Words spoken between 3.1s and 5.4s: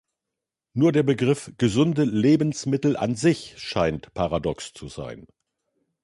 sich scheint paradox zu sein.